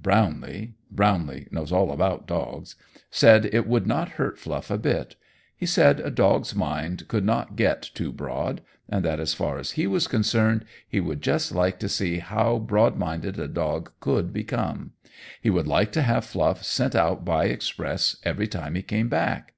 [0.00, 2.76] Brownlee Brownlee knows all about dogs
[3.10, 5.16] said it would not hurt Fluff a bit;
[5.56, 9.72] he said a dog's mind could not get too broad, and that as far as
[9.72, 13.90] he was concerned he would just like to see once how broad minded a dog
[13.98, 14.92] could become;
[15.42, 19.54] he would like to have Fluff sent out by express every time he came back.